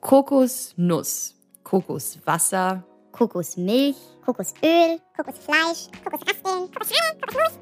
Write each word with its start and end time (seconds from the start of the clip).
Kokosnuss, 0.00 1.34
Kokoswasser, 1.64 2.84
Kokosmilch, 3.12 3.96
Kokosöl, 4.24 5.00
Kokosfleisch, 5.16 5.88
Kokosraspeln, 6.04 6.70
Kokosrahm, 6.70 7.20
Kokosnuss. 7.20 7.58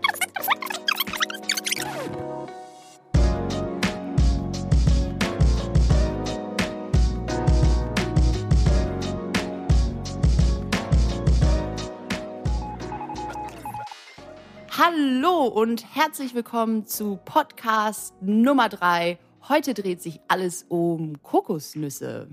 Hallo 14.77 15.46
und 15.46 15.85
herzlich 15.95 16.35
willkommen 16.35 16.85
zu 16.85 17.19
Podcast 17.25 18.12
Nummer 18.21 18.69
3. 18.69 19.19
Heute 19.47 19.75
dreht 19.75 20.01
sich 20.01 20.21
alles 20.27 20.65
um 20.71 21.23
Kokosnüsse. 21.23 22.29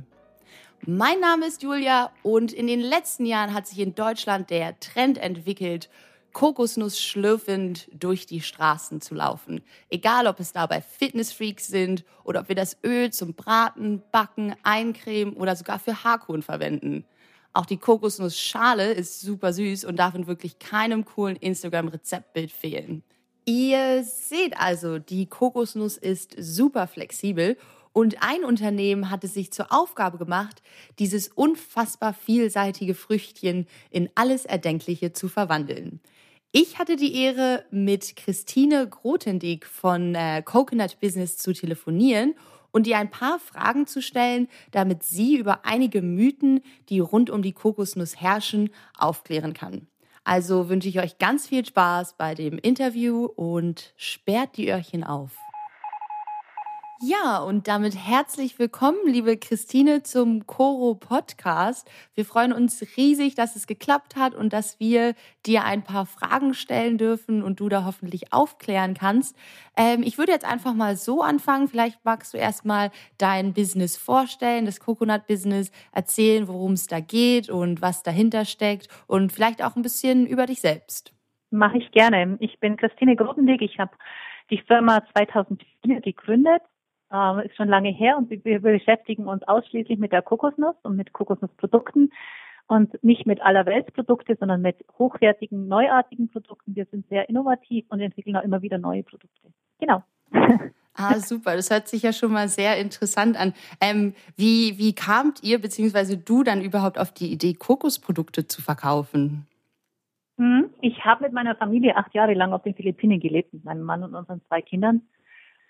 Mein 0.86 1.20
Name 1.20 1.46
ist 1.46 1.62
Julia 1.62 2.10
und 2.24 2.54
in 2.54 2.68
den 2.68 2.80
letzten 2.80 3.26
Jahren 3.26 3.54
hat 3.54 3.68
sich 3.68 3.80
in 3.80 3.96
Deutschland 3.96 4.50
der 4.50 4.80
Trend 4.80 5.18
entwickelt, 5.18 5.90
Kokosnuss 6.32 7.02
schlürfend 7.02 7.90
durch 7.92 8.28
die 8.28 8.40
Straßen 8.40 9.02
zu 9.02 9.14
laufen. 9.14 9.60
Egal, 9.90 10.26
ob 10.26 10.40
es 10.40 10.54
dabei 10.54 10.80
Fitnessfreaks 10.82 11.68
sind 11.68 12.06
oder 12.24 12.40
ob 12.40 12.48
wir 12.48 12.56
das 12.56 12.78
Öl 12.82 13.12
zum 13.12 13.34
Braten, 13.34 14.02
Backen, 14.14 14.56
Eincremen 14.64 15.34
oder 15.34 15.58
sogar 15.58 15.80
für 15.80 16.06
Haarkuchen 16.06 16.44
verwenden. 16.44 17.04
Auch 17.52 17.66
die 17.66 17.76
Kokosnussschale 17.76 18.94
ist 18.94 19.20
super 19.20 19.52
süß 19.52 19.84
und 19.84 19.98
darf 19.98 20.16
in 20.16 20.28
wirklich 20.28 20.60
keinem 20.60 21.04
coolen 21.04 21.36
Instagram-Rezeptbild 21.36 22.54
fehlen. 22.54 23.04
Ihr 23.54 24.06
seht 24.06 24.58
also, 24.58 24.98
die 24.98 25.26
Kokosnuss 25.26 25.98
ist 25.98 26.38
super 26.40 26.88
flexibel 26.88 27.58
und 27.92 28.24
ein 28.24 28.46
Unternehmen 28.46 29.10
hat 29.10 29.26
es 29.26 29.34
sich 29.34 29.52
zur 29.52 29.74
Aufgabe 29.74 30.18
gemacht, 30.18 30.64
dieses 31.00 31.28
unfassbar 31.28 32.14
vielseitige 32.14 32.96
Früchtchen 32.96 33.68
in 33.90 34.10
alles 34.16 34.46
Erdenkliche 34.46 35.12
zu 35.12 35.28
verwandeln. 35.28 36.00
Ich 36.54 36.80
hatte 36.80 36.96
die 36.96 37.14
Ehre, 37.14 37.66
mit 37.72 38.16
Christine 38.16 38.88
Grotendieck 38.88 39.66
von 39.66 40.16
äh, 40.16 40.42
Coconut 40.44 41.02
Business 41.02 41.36
zu 41.36 41.52
telefonieren 41.52 42.36
und 42.72 42.88
ihr 42.88 42.98
ein 43.00 43.12
paar 43.12 43.38
Fragen 43.38 43.86
zu 43.86 44.02
stellen, 44.02 44.48
damit 44.72 45.04
sie 45.04 45.36
über 45.36 45.66
einige 45.66 46.02
Mythen, 46.02 46.62
die 46.88 47.02
rund 47.02 47.30
um 47.30 47.42
die 47.42 47.52
Kokosnuss 47.52 48.16
herrschen, 48.16 48.70
aufklären 48.98 49.52
kann. 49.52 49.88
Also 50.24 50.70
wünsche 50.70 50.88
ich 50.88 51.00
euch 51.00 51.18
ganz 51.18 51.48
viel 51.48 51.66
Spaß 51.66 52.16
bei 52.18 52.36
dem 52.36 52.58
Interview 52.58 53.26
und 53.26 53.94
sperrt 53.98 54.58
die 54.58 54.70
Öhrchen 54.70 55.04
auf. 55.04 55.32
Ja, 57.04 57.40
und 57.40 57.68
damit 57.68 57.96
herzlich 57.96 58.60
willkommen, 58.60 59.00
liebe 59.08 59.36
Christine, 59.36 60.04
zum 60.04 60.46
Coro 60.46 60.94
Podcast. 60.94 61.90
Wir 62.14 62.26
freuen 62.26 62.54
uns 62.54 62.86
riesig, 62.96 63.34
dass 63.34 63.56
es 63.56 63.66
geklappt 63.66 64.16
hat 64.16 64.36
und 64.36 64.54
dass 64.54 64.80
wir 64.80 65.16
dir 65.48 65.64
ein 65.64 65.84
paar 65.84 66.06
Fragen 66.06 66.54
stellen 66.54 67.00
dürfen 67.00 67.42
und 67.42 67.60
du 67.60 67.70
da 67.70 67.86
hoffentlich 67.86 68.32
aufklären 68.32 68.94
kannst. 68.94 69.36
Ähm, 69.76 70.04
ich 70.04 70.20
würde 70.20 70.32
jetzt 70.32 70.48
einfach 70.48 70.76
mal 70.76 70.96
so 70.96 71.24
anfangen. 71.24 71.68
Vielleicht 71.68 72.06
magst 72.06 72.36
du 72.36 72.38
erst 72.38 72.66
mal 72.66 72.92
dein 73.18 73.54
Business 73.54 73.98
vorstellen, 73.98 74.68
das 74.68 74.80
Coconut 74.80 75.26
Business, 75.26 75.72
erzählen, 75.92 76.48
worum 76.48 76.74
es 76.74 76.86
da 76.86 77.00
geht 77.00 77.50
und 77.50 77.82
was 77.82 78.04
dahinter 78.04 78.46
steckt 78.46 78.90
und 79.08 79.32
vielleicht 79.32 79.64
auch 79.64 79.76
ein 79.76 79.82
bisschen 79.82 80.28
über 80.28 80.46
dich 80.46 80.62
selbst. 80.62 81.16
Mache 81.50 81.80
ich 81.80 81.92
gerne. 81.94 82.38
Ich 82.42 82.60
bin 82.60 82.78
Christine 82.78 83.16
Grotendieck. 83.16 83.64
Ich 83.64 83.80
habe 83.80 83.92
die 84.52 84.62
Firma 84.68 85.02
2004 85.14 86.02
gegründet 86.02 86.62
ähm, 87.12 87.40
ist 87.40 87.56
schon 87.56 87.68
lange 87.68 87.90
her 87.90 88.18
und 88.18 88.30
wir 88.30 88.62
beschäftigen 88.62 89.28
uns 89.28 89.44
ausschließlich 89.44 90.00
mit 90.00 90.12
der 90.12 90.22
Kokosnuss 90.22 90.76
und 90.84 90.96
mit 90.96 91.14
Kokosnussprodukten 91.14 92.12
und 92.68 93.04
nicht 93.04 93.26
mit 93.26 93.42
aller 93.42 93.66
Weltprodukte, 93.66 94.38
sondern 94.40 94.62
mit 94.62 94.78
hochwertigen, 94.98 95.68
neuartigen 95.68 96.30
Produkten. 96.30 96.76
Wir 96.76 96.86
sind 96.86 97.08
sehr 97.10 97.28
innovativ 97.28 97.86
und 97.90 98.00
entwickeln 98.00 98.38
auch 98.38 98.44
immer 98.44 98.62
wieder 98.62 98.78
neue 98.78 99.04
Produkte. 99.04 99.50
Genau. 99.80 100.04
Ah, 100.94 101.20
super. 101.20 101.56
Das 101.56 101.70
hört 101.70 101.88
sich 101.88 102.04
ja 102.04 102.12
schon 102.12 102.34
mal 102.34 102.50
sehr 102.50 102.78
interessant 102.78 103.40
an. 103.40 103.54
Ähm, 103.80 104.14
wie, 104.36 104.78
wie 104.78 104.94
kamt 104.94 105.42
ihr 105.42 105.60
bzw. 105.62 106.18
du 106.18 106.44
dann 106.44 106.62
überhaupt 106.62 107.00
auf 107.00 107.14
die 107.14 107.32
Idee, 107.32 107.54
Kokosprodukte 107.54 108.46
zu 108.46 108.62
verkaufen? 108.62 109.48
Hm, 110.38 110.70
ich 110.82 111.06
habe 111.06 111.24
mit 111.24 111.34
meiner 111.34 111.56
Familie 111.56 111.96
acht 111.96 112.14
Jahre 112.14 112.34
lang 112.34 112.52
auf 112.52 112.64
den 112.64 112.76
Philippinen 112.76 113.22
gelebt, 113.22 113.54
mit 113.54 113.64
meinem 113.64 113.84
Mann 113.84 114.04
und 114.04 114.14
unseren 114.16 114.42
zwei 114.50 114.62
Kindern. 114.62 115.02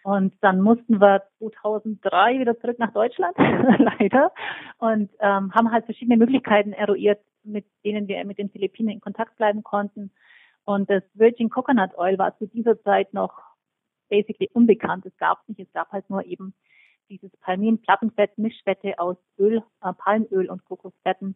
Und 0.03 0.33
dann 0.41 0.61
mussten 0.61 0.99
wir 0.99 1.23
2003 1.39 2.39
wieder 2.39 2.59
zurück 2.59 2.79
nach 2.79 2.91
Deutschland, 2.91 3.37
leider, 3.37 4.31
und 4.79 5.09
ähm, 5.19 5.53
haben 5.53 5.71
halt 5.71 5.85
verschiedene 5.85 6.17
Möglichkeiten 6.17 6.73
eruiert, 6.73 7.21
mit 7.43 7.65
denen 7.85 8.07
wir 8.07 8.23
mit 8.25 8.37
den 8.37 8.49
Philippinen 8.49 8.89
in 8.89 9.01
Kontakt 9.01 9.37
bleiben 9.37 9.63
konnten. 9.63 10.11
Und 10.65 10.89
das 10.89 11.03
Virgin 11.13 11.49
Coconut 11.49 11.97
Oil 11.97 12.17
war 12.17 12.37
zu 12.37 12.47
dieser 12.47 12.81
Zeit 12.81 13.13
noch 13.13 13.39
basically 14.09 14.49
unbekannt. 14.53 15.05
Es 15.05 15.15
gab 15.17 15.39
es 15.41 15.49
nicht, 15.49 15.67
es 15.67 15.73
gab 15.73 15.91
halt 15.91 16.09
nur 16.09 16.25
eben 16.25 16.53
dieses 17.09 17.31
Palmin-Plattenfett, 17.37 18.37
Mischfette 18.37 18.97
aus 18.97 19.17
Öl, 19.37 19.63
äh, 19.83 19.93
Palmöl 19.93 20.49
und 20.49 20.63
Kokosfetten. 20.65 21.35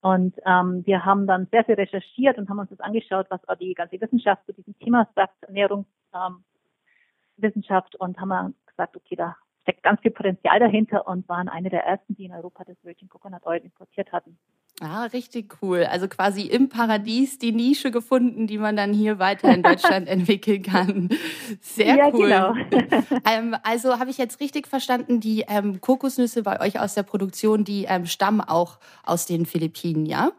Und 0.00 0.36
ähm, 0.44 0.82
wir 0.84 1.04
haben 1.04 1.26
dann 1.26 1.46
sehr 1.50 1.64
viel 1.64 1.76
recherchiert 1.76 2.36
und 2.36 2.48
haben 2.50 2.58
uns 2.58 2.68
das 2.68 2.80
angeschaut, 2.80 3.26
was 3.30 3.46
auch 3.48 3.56
die 3.56 3.72
ganze 3.72 3.98
Wissenschaft 4.00 4.44
zu 4.44 4.52
diesem 4.52 4.78
Thema 4.78 5.08
sagt, 5.14 5.42
Ernährung, 5.42 5.86
ähm, 6.14 6.44
Wissenschaft 7.36 7.96
und 7.96 8.18
haben 8.20 8.54
gesagt, 8.66 8.96
okay, 8.96 9.16
da 9.16 9.36
steckt 9.62 9.82
ganz 9.82 10.00
viel 10.00 10.10
Potenzial 10.10 10.60
dahinter 10.60 11.06
und 11.06 11.28
waren 11.28 11.48
eine 11.48 11.70
der 11.70 11.84
ersten, 11.84 12.14
die 12.14 12.26
in 12.26 12.32
Europa 12.32 12.64
das 12.64 12.76
Virgin 12.82 13.08
Coconut 13.08 13.46
Oil 13.46 13.60
importiert 13.64 14.12
hatten. 14.12 14.38
Ah, 14.80 15.04
richtig 15.04 15.62
cool. 15.62 15.84
Also 15.84 16.08
quasi 16.08 16.42
im 16.42 16.68
Paradies 16.68 17.38
die 17.38 17.52
Nische 17.52 17.92
gefunden, 17.92 18.48
die 18.48 18.58
man 18.58 18.76
dann 18.76 18.92
hier 18.92 19.20
weiter 19.20 19.54
in 19.54 19.62
Deutschland 19.62 20.08
entwickeln 20.08 20.62
kann. 20.62 21.10
Sehr 21.60 21.96
ja, 21.96 22.10
cool. 22.12 22.28
Genau. 22.28 22.54
ähm, 23.30 23.56
also 23.62 24.00
habe 24.00 24.10
ich 24.10 24.18
jetzt 24.18 24.40
richtig 24.40 24.66
verstanden, 24.66 25.20
die 25.20 25.44
ähm, 25.48 25.80
Kokosnüsse 25.80 26.42
bei 26.42 26.60
euch 26.60 26.80
aus 26.80 26.94
der 26.94 27.04
Produktion, 27.04 27.64
die 27.64 27.86
ähm, 27.88 28.06
stammen 28.06 28.40
auch 28.40 28.78
aus 29.04 29.26
den 29.26 29.46
Philippinen, 29.46 30.06
ja? 30.06 30.32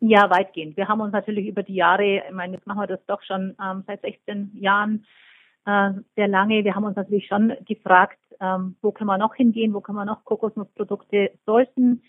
Ja, 0.00 0.28
weitgehend. 0.30 0.76
Wir 0.76 0.88
haben 0.88 1.00
uns 1.00 1.12
natürlich 1.12 1.46
über 1.46 1.62
die 1.62 1.74
Jahre, 1.74 2.22
ich 2.26 2.34
meine, 2.34 2.54
jetzt 2.54 2.66
machen 2.66 2.80
wir 2.80 2.86
das 2.86 3.04
doch 3.06 3.22
schon 3.22 3.54
ähm, 3.62 3.84
seit 3.86 4.00
16 4.00 4.52
Jahren, 4.54 5.04
äh, 5.66 5.90
sehr 6.16 6.28
lange. 6.28 6.64
Wir 6.64 6.74
haben 6.74 6.84
uns 6.84 6.96
natürlich 6.96 7.26
schon 7.26 7.52
gefragt, 7.64 8.18
ähm, 8.40 8.76
wo 8.82 8.92
können 8.92 9.08
wir 9.08 9.18
noch 9.18 9.34
hingehen, 9.34 9.74
wo 9.74 9.80
können 9.80 9.98
wir 9.98 10.04
noch 10.04 10.24
Kokosnussprodukte 10.24 11.32
sollten, 11.46 12.02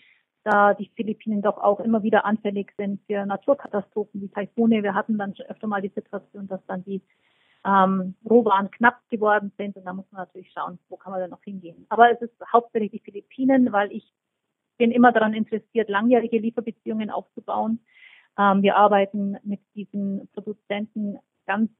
da 0.44 0.74
die 0.74 0.90
Philippinen 0.94 1.42
doch 1.42 1.58
auch 1.58 1.80
immer 1.80 2.02
wieder 2.02 2.24
anfällig 2.24 2.72
sind 2.76 3.00
für 3.06 3.24
Naturkatastrophen 3.26 4.20
wie 4.20 4.28
Taifune. 4.28 4.82
Wir 4.82 4.94
hatten 4.94 5.18
dann 5.18 5.34
schon 5.34 5.46
öfter 5.46 5.66
mal 5.66 5.82
die 5.82 5.92
Situation, 5.94 6.46
dass 6.46 6.64
dann 6.66 6.84
die 6.84 7.02
ähm, 7.64 8.14
Rohwaren 8.28 8.70
knapp 8.70 9.00
geworden 9.08 9.52
sind 9.58 9.76
und 9.76 9.84
da 9.84 9.92
muss 9.92 10.10
man 10.12 10.22
natürlich 10.22 10.52
schauen, 10.52 10.78
wo 10.88 10.96
kann 10.96 11.12
man 11.12 11.20
denn 11.20 11.30
noch 11.30 11.42
hingehen. 11.42 11.86
Aber 11.88 12.10
es 12.10 12.20
ist 12.22 12.34
hauptsächlich 12.52 12.92
die 12.92 13.00
Philippinen, 13.00 13.72
weil 13.72 13.90
ich 13.90 14.12
bin 14.78 14.90
immer 14.92 15.10
daran 15.10 15.34
interessiert, 15.34 15.88
langjährige 15.88 16.38
Lieferbeziehungen 16.38 17.10
aufzubauen. 17.10 17.80
Ähm, 18.38 18.62
wir 18.62 18.76
arbeiten 18.76 19.36
mit 19.42 19.60
diesen 19.74 20.28
Produzenten 20.32 21.18
ganz 21.46 21.70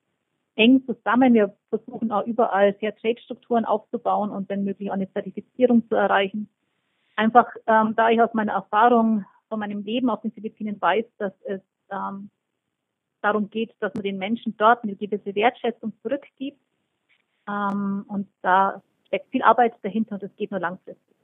eng 0.56 0.84
zusammen. 0.86 1.34
Wir 1.34 1.54
versuchen 1.68 2.10
auch 2.10 2.26
überall 2.26 2.74
Fair-Trade-Strukturen 2.74 3.64
aufzubauen 3.64 4.30
und 4.30 4.48
wenn 4.48 4.64
möglich 4.64 4.90
auch 4.90 4.94
eine 4.94 5.12
Zertifizierung 5.12 5.88
zu 5.88 5.94
erreichen. 5.94 6.48
Einfach, 7.14 7.46
ähm, 7.66 7.94
da 7.96 8.10
ich 8.10 8.20
aus 8.20 8.34
meiner 8.34 8.52
Erfahrung 8.52 9.24
von 9.48 9.60
meinem 9.60 9.82
Leben 9.82 10.10
auf 10.10 10.22
den 10.22 10.32
Philippinen 10.32 10.80
weiß, 10.80 11.04
dass 11.18 11.32
es 11.44 11.60
ähm, 11.90 12.30
darum 13.22 13.48
geht, 13.50 13.74
dass 13.80 13.94
man 13.94 14.02
den 14.02 14.18
Menschen 14.18 14.56
dort 14.56 14.82
eine 14.82 14.96
gewisse 14.96 15.34
Wertschätzung 15.34 15.92
zurückgibt. 16.02 16.60
Ähm, 17.48 18.04
und 18.08 18.28
da 18.42 18.82
steckt 19.06 19.30
viel 19.30 19.42
Arbeit 19.42 19.74
dahinter 19.82 20.14
und 20.16 20.22
es 20.22 20.34
geht 20.36 20.50
nur 20.50 20.60
langfristig. 20.60 21.15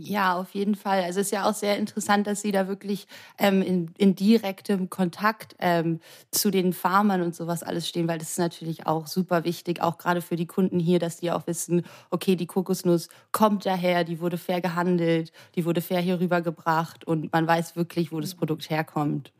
Ja, 0.00 0.36
auf 0.36 0.54
jeden 0.54 0.76
Fall. 0.76 1.02
Also 1.02 1.18
es 1.18 1.26
ist 1.26 1.32
ja 1.32 1.42
auch 1.48 1.54
sehr 1.54 1.76
interessant, 1.76 2.28
dass 2.28 2.40
Sie 2.40 2.52
da 2.52 2.68
wirklich 2.68 3.08
ähm, 3.36 3.62
in, 3.62 3.90
in, 3.98 4.14
direktem 4.14 4.90
Kontakt 4.90 5.56
ähm, 5.58 5.98
zu 6.30 6.52
den 6.52 6.72
Farmern 6.72 7.20
und 7.20 7.34
sowas 7.34 7.64
alles 7.64 7.88
stehen, 7.88 8.06
weil 8.06 8.18
das 8.18 8.30
ist 8.30 8.38
natürlich 8.38 8.86
auch 8.86 9.08
super 9.08 9.42
wichtig, 9.42 9.82
auch 9.82 9.98
gerade 9.98 10.20
für 10.20 10.36
die 10.36 10.46
Kunden 10.46 10.78
hier, 10.78 11.00
dass 11.00 11.16
die 11.16 11.32
auch 11.32 11.48
wissen, 11.48 11.82
okay, 12.12 12.36
die 12.36 12.46
Kokosnuss 12.46 13.08
kommt 13.32 13.66
daher, 13.66 14.04
die 14.04 14.20
wurde 14.20 14.38
fair 14.38 14.60
gehandelt, 14.60 15.32
die 15.56 15.64
wurde 15.64 15.80
fair 15.80 15.98
hier 15.98 16.20
rübergebracht 16.20 17.04
und 17.04 17.32
man 17.32 17.48
weiß 17.48 17.74
wirklich, 17.74 18.12
wo 18.12 18.20
das 18.20 18.36
Produkt 18.36 18.70
herkommt. 18.70 19.32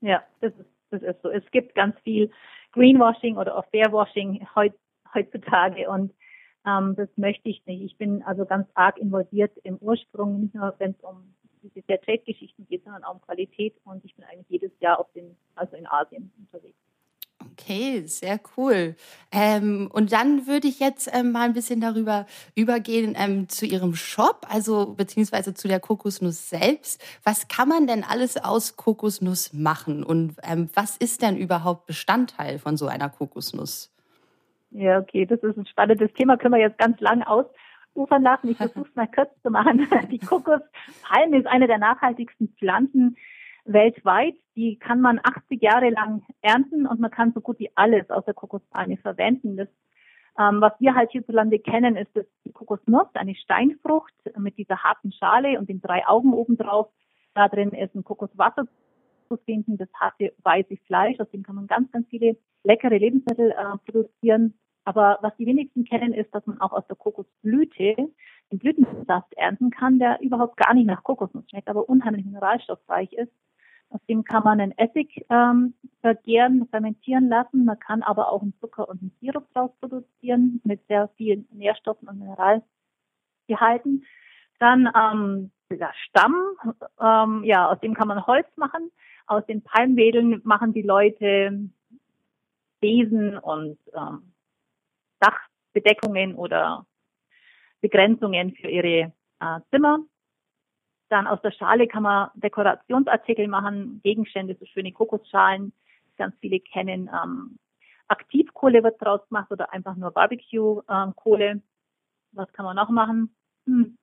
Ja, 0.00 0.24
das 0.40 0.52
ist, 0.54 0.70
das 0.90 1.02
ist 1.02 1.22
so. 1.22 1.30
Es 1.30 1.48
gibt 1.52 1.76
ganz 1.76 1.96
viel 2.00 2.32
Greenwashing 2.72 3.36
oder 3.36 3.56
auch 3.56 3.64
Fairwashing 3.70 4.44
heutzutage 5.14 5.88
und 5.88 6.12
ähm, 6.68 6.94
das 6.96 7.08
möchte 7.16 7.48
ich 7.48 7.64
nicht. 7.66 7.82
Ich 7.82 7.96
bin 7.96 8.22
also 8.22 8.44
ganz 8.44 8.68
arg 8.74 8.98
involviert 8.98 9.56
im 9.62 9.76
Ursprung, 9.78 10.40
nicht 10.40 10.54
nur 10.54 10.74
wenn 10.78 10.90
es 10.90 11.04
um 11.04 11.34
diese 11.62 11.82
Fairtrade-Geschichten 11.82 12.66
geht, 12.68 12.84
sondern 12.84 13.04
auch 13.04 13.14
um 13.14 13.20
Qualität. 13.22 13.74
Und 13.84 14.04
ich 14.04 14.14
bin 14.14 14.24
eigentlich 14.24 14.48
jedes 14.48 14.72
Jahr 14.80 15.00
auf 15.00 15.10
den, 15.12 15.36
also 15.54 15.76
in 15.76 15.86
Asien 15.86 16.30
unterwegs. 16.38 16.76
Okay, 17.52 18.04
sehr 18.06 18.40
cool. 18.56 18.96
Ähm, 19.30 19.88
und 19.92 20.12
dann 20.12 20.46
würde 20.46 20.68
ich 20.68 20.80
jetzt 20.80 21.08
ähm, 21.12 21.32
mal 21.32 21.42
ein 21.42 21.54
bisschen 21.54 21.80
darüber 21.80 22.26
übergehen 22.54 23.14
ähm, 23.16 23.48
zu 23.48 23.66
Ihrem 23.66 23.94
Shop, 23.94 24.46
also 24.48 24.94
beziehungsweise 24.94 25.54
zu 25.54 25.68
der 25.68 25.80
Kokosnuss 25.80 26.50
selbst. 26.50 27.02
Was 27.24 27.48
kann 27.48 27.68
man 27.68 27.86
denn 27.86 28.04
alles 28.04 28.36
aus 28.36 28.76
Kokosnuss 28.76 29.52
machen 29.52 30.02
und 30.04 30.34
ähm, 30.42 30.68
was 30.74 30.96
ist 30.96 31.22
denn 31.22 31.36
überhaupt 31.36 31.86
Bestandteil 31.86 32.58
von 32.58 32.76
so 32.76 32.86
einer 32.86 33.08
Kokosnuss? 33.08 33.92
Ja, 34.70 34.98
okay, 34.98 35.24
das 35.26 35.40
ist 35.42 35.56
ein 35.56 35.66
spannendes 35.66 36.12
Thema, 36.12 36.36
können 36.36 36.54
wir 36.54 36.60
jetzt 36.60 36.78
ganz 36.78 37.00
lang 37.00 37.22
ausufern 37.22 38.22
lassen. 38.22 38.48
Ich 38.48 38.56
versuche 38.58 38.88
es 38.88 38.96
mal 38.96 39.08
kurz 39.08 39.30
zu 39.42 39.50
machen. 39.50 39.88
Die 40.10 40.18
Kokospalme 40.18 41.38
ist 41.38 41.46
eine 41.46 41.66
der 41.66 41.78
nachhaltigsten 41.78 42.48
Pflanzen 42.58 43.16
weltweit. 43.64 44.34
Die 44.56 44.78
kann 44.78 45.00
man 45.00 45.20
80 45.22 45.62
Jahre 45.62 45.90
lang 45.90 46.22
ernten 46.42 46.86
und 46.86 47.00
man 47.00 47.10
kann 47.10 47.32
so 47.32 47.40
gut 47.40 47.58
wie 47.58 47.70
alles 47.74 48.10
aus 48.10 48.24
der 48.24 48.34
Kokospalme 48.34 48.96
verwenden. 48.98 49.56
Das, 49.56 49.68
ähm, 50.38 50.60
was 50.60 50.72
wir 50.80 50.94
halt 50.94 51.10
hierzulande 51.12 51.58
kennen, 51.58 51.96
ist 51.96 52.14
das 52.14 52.26
die 52.44 52.52
Kokosnuss, 52.52 53.08
eine 53.14 53.34
Steinfrucht 53.34 54.14
mit 54.36 54.58
dieser 54.58 54.82
harten 54.82 55.12
Schale 55.12 55.58
und 55.58 55.68
den 55.68 55.80
drei 55.80 56.06
Augen 56.06 56.32
obendrauf. 56.32 56.88
Da 57.34 57.48
drin 57.48 57.70
ist 57.70 57.94
ein 57.94 58.04
Kokoswasser 58.04 58.66
zu 59.28 59.36
finden, 59.38 59.76
das 59.76 59.88
harte 59.94 60.32
weiße 60.42 60.76
Fleisch, 60.86 61.18
aus 61.20 61.30
dem 61.30 61.42
kann 61.42 61.56
man 61.56 61.66
ganz, 61.66 61.90
ganz 61.92 62.08
viele 62.08 62.36
leckere 62.64 62.98
Lebensmittel 62.98 63.50
äh, 63.50 63.78
produzieren. 63.84 64.54
Aber 64.84 65.18
was 65.20 65.36
die 65.36 65.46
wenigsten 65.46 65.84
kennen, 65.84 66.14
ist, 66.14 66.34
dass 66.34 66.46
man 66.46 66.60
auch 66.60 66.72
aus 66.72 66.86
der 66.86 66.96
Kokosblüte 66.96 67.94
den 68.50 68.58
Blütensaft 68.58 69.34
ernten 69.34 69.70
kann, 69.70 69.98
der 69.98 70.20
überhaupt 70.22 70.56
gar 70.56 70.72
nicht 70.72 70.86
nach 70.86 71.02
Kokosnuss 71.02 71.44
schmeckt, 71.50 71.68
aber 71.68 71.88
unheimlich 71.88 72.24
mineralstoffreich 72.24 73.12
ist. 73.12 73.32
Aus 73.90 74.00
dem 74.08 74.24
kann 74.24 74.44
man 74.44 74.60
einen 74.60 74.76
Essig 74.76 75.24
ähm, 75.30 75.74
vergären, 76.00 76.66
fermentieren 76.68 77.28
lassen. 77.28 77.64
Man 77.64 77.78
kann 77.78 78.02
aber 78.02 78.30
auch 78.32 78.42
einen 78.42 78.54
Zucker 78.60 78.88
und 78.88 79.00
einen 79.00 79.12
Sirup 79.20 79.50
draus 79.52 79.70
produzieren 79.80 80.60
mit 80.64 80.86
sehr 80.88 81.08
vielen 81.16 81.46
Nährstoffen 81.52 82.08
und 82.08 82.18
Mineralgehalten. 82.18 84.04
Dann 84.58 84.90
ähm, 84.94 85.50
der 85.70 85.92
Stamm, 86.06 86.34
ähm, 87.00 87.44
ja, 87.44 87.68
aus 87.68 87.80
dem 87.80 87.94
kann 87.94 88.08
man 88.08 88.26
Holz 88.26 88.46
machen. 88.56 88.90
Aus 89.28 89.44
den 89.44 89.62
Palmwedeln 89.62 90.40
machen 90.44 90.72
die 90.72 90.82
Leute 90.82 91.68
Besen 92.80 93.36
und 93.36 93.78
ähm, 93.94 94.32
Dachbedeckungen 95.20 96.34
oder 96.34 96.86
Begrenzungen 97.82 98.54
für 98.54 98.68
ihre 98.68 99.12
äh, 99.40 99.60
Zimmer. 99.70 99.98
Dann 101.10 101.26
aus 101.26 101.42
der 101.42 101.52
Schale 101.52 101.88
kann 101.88 102.04
man 102.04 102.30
Dekorationsartikel 102.34 103.48
machen, 103.48 104.00
Gegenstände, 104.02 104.56
so 104.58 104.64
schöne 104.64 104.92
Kokosschalen, 104.92 105.72
ganz 106.16 106.34
viele 106.40 106.60
kennen. 106.60 107.10
Ähm, 107.12 107.58
Aktivkohle 108.08 108.82
wird 108.82 109.00
draus 109.02 109.20
gemacht 109.28 109.50
oder 109.50 109.74
einfach 109.74 109.96
nur 109.96 110.10
Barbecue-Kohle. 110.10 111.50
Ähm, 111.50 111.62
Was 112.32 112.50
kann 112.52 112.64
man 112.64 112.76
noch 112.76 112.88
machen? 112.88 113.34
Hm. 113.66 113.98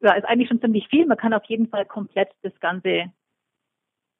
Ja, 0.00 0.12
ist 0.12 0.24
eigentlich 0.24 0.48
schon 0.48 0.60
ziemlich 0.60 0.88
viel. 0.88 1.06
Man 1.06 1.16
kann 1.16 1.32
auf 1.32 1.44
jeden 1.44 1.68
Fall 1.68 1.86
komplett 1.86 2.30
das 2.42 2.52
Ganze 2.60 3.10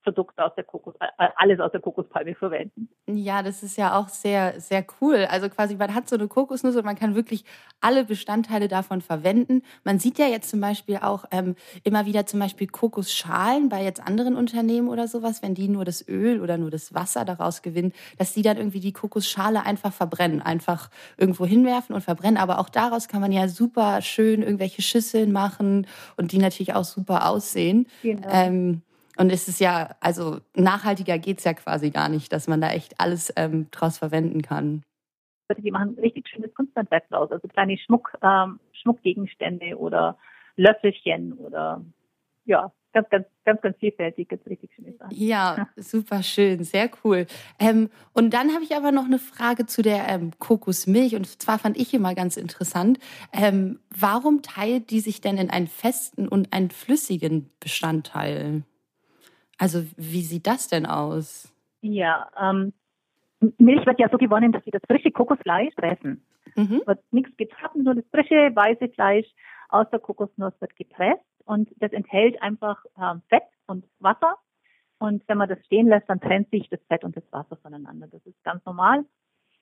Produkte 0.04 0.44
aus 0.44 0.54
der 0.54 0.64
Kokos, 0.64 0.94
äh, 1.00 1.28
alles 1.36 1.58
aus 1.58 1.72
der 1.72 1.80
Kokospalme 1.80 2.34
verwenden. 2.34 2.88
Ja, 3.06 3.42
das 3.42 3.62
ist 3.62 3.76
ja 3.76 3.98
auch 3.98 4.08
sehr, 4.08 4.60
sehr 4.60 4.84
cool. 5.00 5.26
Also 5.30 5.48
quasi, 5.48 5.74
man 5.76 5.94
hat 5.94 6.08
so 6.08 6.16
eine 6.16 6.28
Kokosnuss 6.28 6.76
und 6.76 6.84
man 6.84 6.96
kann 6.96 7.14
wirklich 7.14 7.44
alle 7.80 8.04
Bestandteile 8.04 8.68
davon 8.68 9.00
verwenden. 9.00 9.62
Man 9.82 9.98
sieht 9.98 10.18
ja 10.18 10.26
jetzt 10.26 10.50
zum 10.50 10.60
Beispiel 10.60 10.98
auch 10.98 11.24
ähm, 11.30 11.56
immer 11.82 12.06
wieder 12.06 12.26
zum 12.26 12.40
Beispiel 12.40 12.66
Kokosschalen 12.68 13.68
bei 13.68 13.82
jetzt 13.82 14.06
anderen 14.06 14.36
Unternehmen 14.36 14.88
oder 14.88 15.08
sowas, 15.08 15.42
wenn 15.42 15.54
die 15.54 15.68
nur 15.68 15.84
das 15.84 16.06
Öl 16.06 16.40
oder 16.40 16.58
nur 16.58 16.70
das 16.70 16.94
Wasser 16.94 17.24
daraus 17.24 17.62
gewinnen, 17.62 17.92
dass 18.18 18.34
die 18.34 18.42
dann 18.42 18.58
irgendwie 18.58 18.80
die 18.80 18.92
Kokosschale 18.92 19.64
einfach 19.64 19.92
verbrennen, 19.92 20.42
einfach 20.42 20.90
irgendwo 21.16 21.46
hinwerfen 21.46 21.94
und 21.94 22.02
verbrennen. 22.02 22.36
Aber 22.36 22.58
auch 22.58 22.68
daraus 22.68 23.08
kann 23.08 23.22
man 23.22 23.32
ja 23.32 23.48
super 23.48 24.02
schön 24.02 24.42
irgendwelche 24.42 24.82
Schüsseln 24.82 25.32
machen 25.32 25.86
und 26.16 26.32
die 26.32 26.38
natürlich 26.38 26.74
auch 26.74 26.84
super 26.84 27.28
aussehen. 27.28 27.86
Genau. 28.02 28.28
Ähm, 28.30 28.82
und 29.16 29.30
es 29.30 29.48
ist 29.48 29.60
ja, 29.60 29.96
also 30.00 30.38
nachhaltiger 30.54 31.18
geht's 31.18 31.44
ja 31.44 31.54
quasi 31.54 31.90
gar 31.90 32.08
nicht, 32.08 32.32
dass 32.32 32.48
man 32.48 32.60
da 32.60 32.70
echt 32.70 33.00
alles 33.00 33.32
ähm, 33.36 33.68
draus 33.70 33.98
verwenden 33.98 34.42
kann. 34.42 34.82
Die 35.58 35.70
machen 35.70 35.96
richtig 36.00 36.28
schönes 36.28 36.54
Kunsthandwerk 36.54 37.08
draus, 37.10 37.30
also 37.30 37.46
kleine 37.48 37.76
Schmuck, 37.78 38.16
ähm, 38.22 38.58
Schmuckgegenstände 38.72 39.76
oder 39.76 40.16
Löffelchen 40.56 41.34
oder 41.34 41.84
ja, 42.46 42.72
ganz, 42.94 43.08
ganz, 43.10 43.26
ganz, 43.44 43.60
ganz 43.60 43.76
vielfältig, 43.78 44.28
ganz 44.28 44.46
richtig 44.46 44.70
schöne 44.74 44.94
Sachen. 44.96 45.14
Ja, 45.14 45.68
super 45.76 46.22
schön, 46.22 46.64
sehr 46.64 46.90
cool. 47.04 47.26
Ähm, 47.58 47.90
und 48.12 48.32
dann 48.32 48.54
habe 48.54 48.64
ich 48.64 48.74
aber 48.74 48.92
noch 48.92 49.04
eine 49.04 49.18
Frage 49.18 49.66
zu 49.66 49.82
der 49.82 50.08
ähm, 50.08 50.30
Kokosmilch. 50.38 51.14
Und 51.14 51.26
zwar 51.26 51.58
fand 51.58 51.76
ich 51.76 51.92
immer 51.92 52.14
ganz 52.14 52.36
interessant. 52.36 52.98
Ähm, 53.32 53.80
warum 53.90 54.42
teilt 54.42 54.90
die 54.90 55.00
sich 55.00 55.20
denn 55.20 55.36
in 55.36 55.50
einen 55.50 55.66
festen 55.66 56.28
und 56.28 56.52
einen 56.52 56.70
flüssigen 56.70 57.50
Bestandteil? 57.60 58.62
Also 59.58 59.84
wie 59.96 60.22
sieht 60.22 60.46
das 60.46 60.68
denn 60.68 60.86
aus? 60.86 61.52
Ja, 61.80 62.28
ähm, 62.40 62.72
Milch 63.58 63.84
wird 63.86 64.00
ja 64.00 64.08
so 64.10 64.18
gewonnen, 64.18 64.52
dass 64.52 64.64
sie 64.64 64.70
das 64.70 64.82
frische 64.86 65.10
Kokosfleisch 65.10 65.74
pressen. 65.74 66.24
Mhm. 66.56 66.82
Wird 66.86 67.00
nichts 67.12 67.36
getrocknet, 67.36 67.84
nur 67.84 67.94
das 67.94 68.04
frische 68.10 68.54
weiße 68.54 68.88
Fleisch 68.90 69.26
aus 69.68 69.88
der 69.90 69.98
Kokosnuss 69.98 70.54
wird 70.60 70.76
gepresst 70.76 71.24
und 71.44 71.68
das 71.78 71.92
enthält 71.92 72.40
einfach 72.42 72.82
ähm, 73.00 73.22
Fett 73.28 73.42
und 73.66 73.84
Wasser. 73.98 74.36
Und 74.98 75.26
wenn 75.28 75.38
man 75.38 75.48
das 75.48 75.58
stehen 75.66 75.88
lässt, 75.88 76.08
dann 76.08 76.20
trennt 76.20 76.50
sich 76.50 76.68
das 76.70 76.80
Fett 76.88 77.04
und 77.04 77.16
das 77.16 77.24
Wasser 77.32 77.56
voneinander. 77.56 78.06
Das 78.06 78.24
ist 78.24 78.42
ganz 78.44 78.64
normal. 78.64 79.04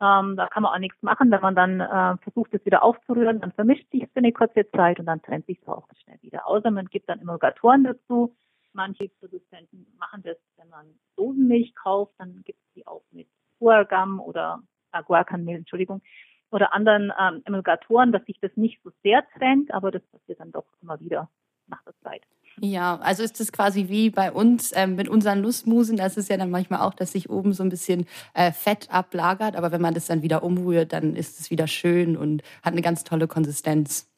Ähm, 0.00 0.36
da 0.36 0.48
kann 0.48 0.62
man 0.62 0.72
auch 0.72 0.78
nichts 0.78 1.00
machen. 1.02 1.30
Wenn 1.30 1.40
man 1.40 1.54
dann 1.54 1.80
äh, 1.80 2.16
versucht, 2.22 2.52
es 2.54 2.64
wieder 2.66 2.82
aufzurühren, 2.82 3.40
dann 3.40 3.52
vermischt 3.52 3.90
sich 3.90 4.02
für 4.12 4.16
eine 4.16 4.32
kurze 4.32 4.68
Zeit 4.70 5.00
und 5.00 5.06
dann 5.06 5.22
trennt 5.22 5.46
sich 5.46 5.58
es 5.60 5.68
auch 5.68 5.86
schnell 6.04 6.18
wieder. 6.22 6.46
Außer 6.46 6.70
man 6.70 6.86
gibt 6.86 7.08
dann 7.08 7.20
Emulgatoren 7.20 7.84
dazu, 7.84 8.34
Manche 8.72 9.08
Produzenten 9.08 9.86
machen 9.98 10.22
das, 10.22 10.36
wenn 10.56 10.68
man 10.68 10.86
Dosenmilch 11.16 11.74
kauft, 11.74 12.14
dann 12.18 12.42
gibt 12.44 12.58
es 12.58 12.72
die 12.74 12.86
auch 12.86 13.02
mit 13.10 13.28
Guargam 13.58 14.20
oder 14.20 14.62
äh, 14.92 15.02
Guarcanmehl, 15.02 15.56
Entschuldigung, 15.56 16.02
oder 16.50 16.72
anderen 16.72 17.12
ähm, 17.18 17.42
Emulgatoren, 17.44 18.12
dass 18.12 18.24
sich 18.24 18.38
das 18.40 18.50
nicht 18.56 18.80
so 18.82 18.90
sehr 19.02 19.24
trennt, 19.36 19.72
aber 19.72 19.90
das 19.90 20.02
passiert 20.12 20.40
dann 20.40 20.52
doch 20.52 20.66
immer 20.82 21.00
wieder 21.00 21.30
nach 21.66 21.82
der 21.84 21.94
Zeit. 22.02 22.22
Ja, 22.60 22.98
also 23.00 23.22
ist 23.22 23.40
es 23.40 23.50
quasi 23.50 23.88
wie 23.88 24.10
bei 24.10 24.30
uns 24.30 24.72
ähm, 24.76 24.94
mit 24.96 25.08
unseren 25.08 25.40
Nussmusen. 25.40 25.96
Das 25.96 26.16
ist 26.16 26.28
ja 26.28 26.36
dann 26.36 26.50
manchmal 26.50 26.80
auch, 26.80 26.94
dass 26.94 27.12
sich 27.12 27.30
oben 27.30 27.54
so 27.54 27.62
ein 27.62 27.70
bisschen 27.70 28.06
äh, 28.34 28.52
Fett 28.52 28.92
ablagert. 28.92 29.56
Aber 29.56 29.72
wenn 29.72 29.80
man 29.80 29.94
das 29.94 30.06
dann 30.06 30.22
wieder 30.22 30.42
umrührt, 30.42 30.92
dann 30.92 31.16
ist 31.16 31.40
es 31.40 31.50
wieder 31.50 31.66
schön 31.66 32.16
und 32.16 32.42
hat 32.62 32.72
eine 32.72 32.82
ganz 32.82 33.04
tolle 33.04 33.26
Konsistenz. 33.26 34.10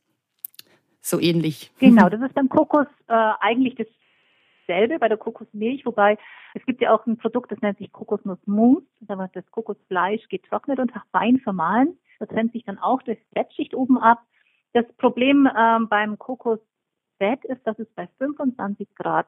So 1.01 1.21
ähnlich. 1.21 1.71
Genau, 1.79 2.09
das 2.09 2.21
ist 2.23 2.35
beim 2.35 2.49
Kokos 2.49 2.87
äh, 3.07 3.33
eigentlich 3.41 3.77
das 3.77 3.87
dasselbe 4.67 4.99
bei 4.99 5.09
der 5.09 5.19
Kokosmilch, 5.19 5.85
wobei 5.87 6.19
es 6.55 6.65
gibt 6.67 6.81
ja 6.81 6.95
auch 6.95 7.07
ein 7.07 7.17
Produkt, 7.17 7.53
das 7.53 7.61
nennt 7.61 7.79
sich 7.79 7.93
Kokosnussmus. 7.93 8.83
Das 9.01 9.51
Kokosfleisch 9.51 10.29
getrocknet 10.29 10.79
und 10.79 10.93
fein 11.13 11.39
vermahlen. 11.39 11.99
Da 12.19 12.27
trennt 12.27 12.53
sich 12.53 12.65
dann 12.65 12.79
auch 12.79 13.03
das 13.03 13.17
Fettschicht 13.33 13.75
oben 13.75 13.99
ab. 13.99 14.23
Das 14.73 14.87
Problem 14.97 15.49
ähm, 15.57 15.89
beim 15.89 16.19
Kokosfett 16.19 17.45
ist, 17.45 17.67
dass 17.67 17.79
es 17.79 17.89
bei 17.95 18.09
25 18.19 18.95
Grad 18.95 19.27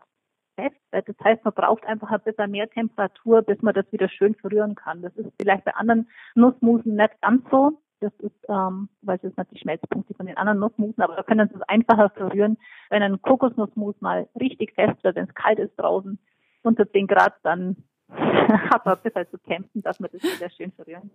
fest 0.56 0.76
wird. 0.90 1.08
Das 1.08 1.16
heißt, 1.22 1.44
man 1.44 1.54
braucht 1.54 1.84
einfach 1.84 2.10
ein 2.10 2.20
bisschen 2.24 2.50
mehr 2.50 2.68
Temperatur, 2.68 3.42
bis 3.42 3.60
man 3.62 3.74
das 3.74 3.90
wieder 3.92 4.08
schön 4.08 4.34
verrühren 4.34 4.74
kann. 4.74 5.02
Das 5.02 5.14
ist 5.16 5.30
vielleicht 5.40 5.64
bei 5.64 5.74
anderen 5.74 6.08
Nussmusen 6.34 6.96
nicht 6.96 7.20
ganz 7.20 7.48
so. 7.50 7.80
Das 8.00 8.12
ist, 8.18 8.36
ähm, 8.48 8.88
weil 9.02 9.16
es 9.16 9.24
ist 9.24 9.36
natürlich 9.38 9.62
Schmelzpunkte 9.62 10.14
von 10.14 10.26
den 10.26 10.36
anderen 10.36 10.58
Nussmusen, 10.58 11.02
aber 11.02 11.16
da 11.16 11.22
können 11.22 11.48
Sie 11.48 11.54
es 11.54 11.62
einfacher 11.62 12.10
verrühren. 12.10 12.58
Wenn 12.90 13.02
ein 13.02 13.20
Kokosnussmus 13.20 13.94
mal 14.00 14.28
richtig 14.38 14.72
fest 14.74 15.02
wird, 15.02 15.16
wenn 15.16 15.28
es 15.28 15.34
kalt 15.34 15.58
ist 15.58 15.74
draußen, 15.76 16.18
unter 16.62 16.90
10 16.90 17.06
Grad, 17.06 17.34
dann 17.42 17.76
hat 18.08 18.84
man 18.84 18.96
ein 18.96 19.02
bisschen 19.02 19.26
zu 19.30 19.38
kämpfen, 19.38 19.82
dass 19.82 20.00
man 20.00 20.10
das 20.12 20.22
wieder 20.22 20.50
schön 20.50 20.72
verrühren. 20.72 21.10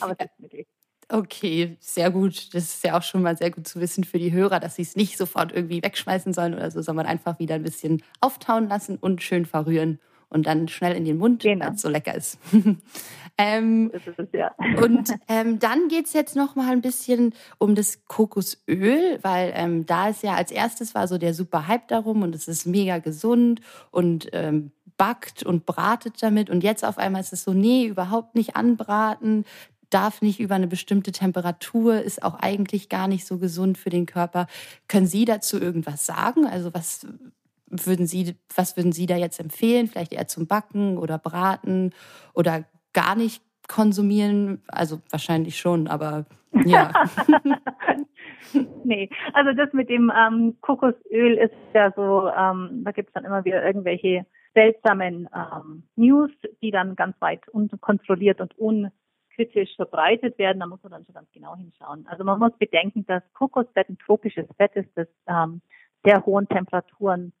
Aber 0.00 0.14
es 0.18 0.26
ist 0.26 0.40
möglich. 0.40 0.66
Okay, 1.10 1.76
sehr 1.80 2.10
gut. 2.10 2.54
Das 2.54 2.64
ist 2.64 2.84
ja 2.84 2.98
auch 2.98 3.02
schon 3.02 3.22
mal 3.22 3.36
sehr 3.36 3.50
gut 3.50 3.66
zu 3.66 3.80
wissen 3.80 4.04
für 4.04 4.18
die 4.18 4.32
Hörer, 4.32 4.60
dass 4.60 4.76
sie 4.76 4.82
es 4.82 4.94
nicht 4.94 5.16
sofort 5.16 5.52
irgendwie 5.52 5.82
wegschmeißen 5.82 6.34
sollen 6.34 6.54
oder 6.54 6.70
so, 6.70 6.82
sondern 6.82 7.06
einfach 7.06 7.38
wieder 7.38 7.54
ein 7.54 7.62
bisschen 7.62 8.02
auftauen 8.20 8.68
lassen 8.68 8.98
und 8.98 9.22
schön 9.22 9.46
verrühren 9.46 10.00
und 10.30 10.46
dann 10.46 10.68
schnell 10.68 10.96
in 10.96 11.04
den 11.04 11.18
Mund, 11.18 11.42
genau. 11.42 11.66
weil 11.66 11.74
es 11.74 11.82
so 11.82 11.88
lecker 11.88 12.14
ist. 12.14 12.38
Ähm, 13.40 13.90
das 13.92 14.04
ist 14.04 14.18
es, 14.18 14.28
ja. 14.32 14.50
und 14.82 15.14
ähm, 15.28 15.60
dann 15.60 15.86
geht's 15.86 16.12
jetzt 16.12 16.34
noch 16.34 16.56
mal 16.56 16.72
ein 16.72 16.80
bisschen 16.80 17.32
um 17.58 17.76
das 17.76 18.04
Kokosöl, 18.06 19.20
weil 19.22 19.52
ähm, 19.54 19.86
da 19.86 20.08
ist 20.08 20.24
ja 20.24 20.34
als 20.34 20.50
erstes 20.50 20.92
war 20.96 21.06
so 21.06 21.18
der 21.18 21.34
super 21.34 21.68
Hype 21.68 21.86
darum 21.86 22.22
und 22.22 22.34
es 22.34 22.48
ist 22.48 22.66
mega 22.66 22.98
gesund 22.98 23.60
und 23.92 24.28
ähm, 24.32 24.72
backt 24.96 25.44
und 25.44 25.66
bratet 25.66 26.20
damit 26.20 26.50
und 26.50 26.64
jetzt 26.64 26.84
auf 26.84 26.98
einmal 26.98 27.20
ist 27.20 27.32
es 27.32 27.44
so, 27.44 27.52
nee, 27.52 27.86
überhaupt 27.86 28.34
nicht 28.34 28.56
anbraten, 28.56 29.44
darf 29.88 30.20
nicht 30.20 30.40
über 30.40 30.56
eine 30.56 30.66
bestimmte 30.66 31.12
Temperatur, 31.12 32.02
ist 32.02 32.24
auch 32.24 32.34
eigentlich 32.34 32.88
gar 32.88 33.06
nicht 33.06 33.24
so 33.24 33.38
gesund 33.38 33.78
für 33.78 33.90
den 33.90 34.06
Körper. 34.06 34.48
Können 34.88 35.06
Sie 35.06 35.24
dazu 35.24 35.60
irgendwas 35.60 36.04
sagen? 36.04 36.44
Also 36.44 36.74
was 36.74 37.06
würden 37.70 38.06
Sie, 38.06 38.36
was 38.54 38.76
würden 38.76 38.92
Sie 38.92 39.06
da 39.06 39.16
jetzt 39.16 39.40
empfehlen? 39.40 39.86
Vielleicht 39.86 40.12
eher 40.12 40.28
zum 40.28 40.46
Backen 40.46 40.98
oder 40.98 41.18
Braten 41.18 41.92
oder 42.34 42.64
gar 42.92 43.14
nicht 43.14 43.42
konsumieren? 43.68 44.62
Also 44.68 45.00
wahrscheinlich 45.10 45.58
schon, 45.58 45.88
aber 45.88 46.26
ja. 46.64 46.92
nee, 48.84 49.10
also 49.32 49.52
das 49.52 49.72
mit 49.72 49.88
dem 49.88 50.10
ähm, 50.16 50.56
Kokosöl 50.60 51.36
ist 51.38 51.54
ja 51.74 51.92
so, 51.94 52.28
ähm, 52.28 52.82
da 52.84 52.92
gibt's 52.92 53.12
dann 53.12 53.24
immer 53.24 53.44
wieder 53.44 53.64
irgendwelche 53.64 54.26
seltsamen 54.54 55.28
ähm, 55.34 55.84
News, 55.96 56.30
die 56.62 56.70
dann 56.70 56.96
ganz 56.96 57.20
weit 57.20 57.46
unkontrolliert 57.48 58.40
und 58.40 58.58
unkritisch 58.58 59.76
verbreitet 59.76 60.38
werden. 60.38 60.60
Da 60.60 60.66
muss 60.66 60.82
man 60.82 60.92
dann 60.92 61.04
schon 61.04 61.14
ganz 61.14 61.30
genau 61.32 61.54
hinschauen. 61.56 62.06
Also 62.08 62.24
man 62.24 62.38
muss 62.38 62.52
bedenken, 62.58 63.04
dass 63.06 63.22
Kokosfett 63.34 63.88
ein 63.88 63.98
tropisches 63.98 64.46
Fett 64.56 64.74
ist, 64.74 64.90
das 64.94 65.08
ähm, 65.26 65.60
sehr 66.04 66.24
hohen 66.24 66.48
Temperaturen 66.48 67.32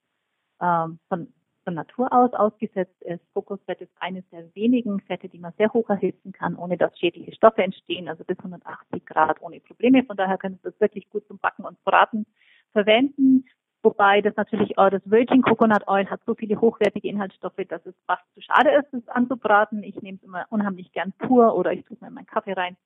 ähm, 0.60 0.98
von 1.08 1.32
von 1.68 1.74
Natur 1.74 2.10
aus 2.14 2.32
ausgesetzt 2.32 3.02
ist. 3.02 3.20
Kokosfett 3.34 3.82
ist 3.82 3.92
eines 4.00 4.26
der 4.30 4.54
wenigen 4.54 5.00
Fette, 5.00 5.28
die 5.28 5.38
man 5.38 5.52
sehr 5.58 5.70
hoch 5.74 5.90
erhitzen 5.90 6.32
kann, 6.32 6.56
ohne 6.56 6.78
dass 6.78 6.98
schädliche 6.98 7.34
Stoffe 7.34 7.62
entstehen, 7.62 8.08
also 8.08 8.24
bis 8.24 8.38
180 8.38 9.04
Grad 9.04 9.42
ohne 9.42 9.60
Probleme. 9.60 10.02
Von 10.04 10.16
daher 10.16 10.38
können 10.38 10.54
Sie 10.54 10.62
das 10.62 10.80
wirklich 10.80 11.10
gut 11.10 11.26
zum 11.26 11.38
Backen 11.38 11.66
und 11.66 11.82
Braten 11.84 12.24
verwenden. 12.72 13.44
Wobei 13.82 14.22
das 14.22 14.34
natürlich 14.36 14.78
auch 14.78 14.88
das 14.88 15.02
Virgin 15.04 15.42
Coconut 15.42 15.86
Oil 15.86 16.06
hat 16.06 16.22
so 16.24 16.34
viele 16.34 16.58
hochwertige 16.58 17.06
Inhaltsstoffe, 17.06 17.60
dass 17.68 17.84
es 17.84 17.94
fast 18.06 18.24
zu 18.32 18.40
schade 18.40 18.70
ist, 18.70 18.94
es 18.94 19.06
anzubraten. 19.08 19.82
Ich 19.82 20.00
nehme 20.00 20.16
es 20.16 20.24
immer 20.24 20.46
unheimlich 20.48 20.90
gern 20.92 21.12
pur 21.18 21.54
oder 21.54 21.74
ich 21.74 21.84
tue 21.84 21.96
es 21.96 22.00
mir 22.00 22.08
in 22.08 22.14
meinen 22.14 22.26
Kaffee 22.26 22.54
rein. 22.54 22.78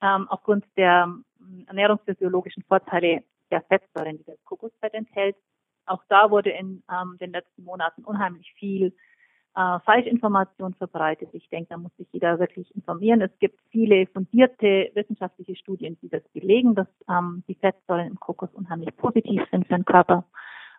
Ähm, 0.00 0.26
aufgrund 0.28 0.64
der 0.78 1.14
ähm, 1.38 1.64
ernährungsphysiologischen 1.68 2.62
Vorteile 2.64 3.24
der 3.50 3.60
Fettsäuren, 3.60 4.16
die 4.16 4.24
das 4.24 4.42
Kokosfett 4.44 4.94
enthält. 4.94 5.36
Auch 5.86 6.02
da 6.08 6.30
wurde 6.30 6.50
in 6.50 6.82
ähm, 6.90 7.16
den 7.20 7.32
letzten 7.32 7.64
Monaten 7.64 8.04
unheimlich 8.04 8.52
viel 8.54 8.94
äh, 9.54 9.78
Falschinformation 9.80 10.74
verbreitet. 10.74 11.28
Ich 11.32 11.48
denke, 11.48 11.70
da 11.70 11.76
muss 11.76 11.94
sich 11.96 12.08
jeder 12.12 12.38
wirklich 12.38 12.74
informieren. 12.74 13.20
Es 13.20 13.36
gibt 13.38 13.60
viele 13.70 14.06
fundierte 14.06 14.90
wissenschaftliche 14.94 15.56
Studien, 15.56 15.98
die 16.00 16.08
das 16.08 16.22
belegen, 16.32 16.74
dass 16.74 16.88
ähm, 17.08 17.44
die 17.48 17.54
Fettsäuren 17.54 18.06
im 18.06 18.20
Kokos 18.20 18.50
unheimlich 18.54 18.96
positiv 18.96 19.42
sind 19.50 19.66
für 19.66 19.74
den 19.74 19.84
Körper. 19.84 20.24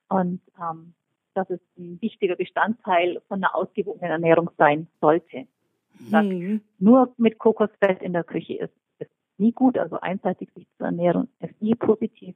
Und 0.09 0.41
ähm, 0.59 0.93
dass 1.33 1.49
es 1.49 1.59
ein 1.77 2.01
wichtiger 2.01 2.35
Bestandteil 2.35 3.21
von 3.27 3.43
einer 3.43 3.55
ausgewogenen 3.55 4.11
Ernährung 4.11 4.51
sein 4.57 4.87
sollte. 5.01 5.47
Mhm. 5.99 6.61
Nur 6.79 7.13
mit 7.17 7.37
Kokosfett 7.39 8.01
in 8.01 8.13
der 8.13 8.23
Küche 8.23 8.55
ist, 8.55 8.73
ist 8.99 9.11
nie 9.37 9.51
gut, 9.51 9.77
also 9.77 9.99
einseitig 9.99 10.49
sich 10.53 10.67
zu 10.77 10.83
ernähren 10.83 11.29
ist 11.39 11.61
nie 11.61 11.75
positiv. 11.75 12.35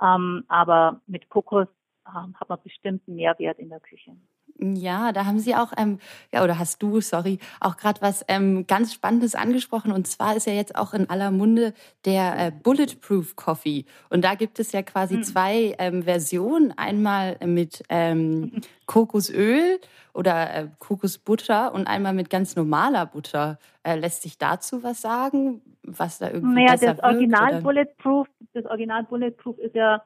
Ähm, 0.00 0.44
aber 0.48 1.00
mit 1.06 1.28
Kokos 1.28 1.68
ähm, 2.06 2.34
hat 2.38 2.48
man 2.48 2.58
bestimmten 2.62 3.14
Mehrwert 3.14 3.58
in 3.58 3.68
der 3.68 3.80
Küche. 3.80 4.12
Ja, 4.58 5.12
da 5.12 5.24
haben 5.24 5.38
Sie 5.38 5.54
auch, 5.54 5.72
ähm, 5.76 5.98
ja, 6.32 6.44
oder 6.44 6.58
hast 6.58 6.82
du, 6.82 7.00
sorry, 7.00 7.38
auch 7.60 7.76
gerade 7.76 8.00
was 8.00 8.24
ähm, 8.28 8.66
ganz 8.66 8.92
Spannendes 8.92 9.34
angesprochen. 9.34 9.92
Und 9.92 10.06
zwar 10.06 10.36
ist 10.36 10.46
ja 10.46 10.52
jetzt 10.52 10.76
auch 10.76 10.94
in 10.94 11.10
aller 11.10 11.30
Munde 11.30 11.74
der 12.04 12.38
äh, 12.38 12.52
Bulletproof 12.52 13.34
Coffee. 13.34 13.86
Und 14.10 14.24
da 14.24 14.34
gibt 14.34 14.58
es 14.60 14.72
ja 14.72 14.82
quasi 14.82 15.16
mhm. 15.16 15.22
zwei 15.24 15.74
ähm, 15.78 16.02
Versionen. 16.04 16.72
Einmal 16.76 17.38
mit 17.44 17.82
ähm. 17.88 18.60
Kokosöl 18.92 19.80
oder 20.12 20.54
äh, 20.54 20.68
Kokosbutter 20.78 21.72
und 21.72 21.86
einmal 21.86 22.12
mit 22.12 22.28
ganz 22.28 22.56
normaler 22.56 23.06
Butter. 23.06 23.58
Äh, 23.82 23.96
lässt 23.96 24.22
sich 24.22 24.36
dazu 24.36 24.82
was 24.82 25.00
sagen, 25.00 25.62
was 25.82 26.18
da 26.18 26.30
irgendwie 26.30 26.62
naja, 26.62 26.72
besser 26.72 26.94
das 26.94 27.02
Original 27.02 27.52
wirkt, 27.52 27.64
Bulletproof, 27.64 28.28
das 28.52 28.66
Original 28.66 29.04
Bulletproof 29.04 29.58
ist 29.58 29.74
ja 29.74 30.02